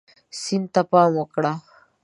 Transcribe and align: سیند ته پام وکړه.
سیند 0.41 0.67
ته 0.73 0.81
پام 0.91 1.11
وکړه. 1.17 1.53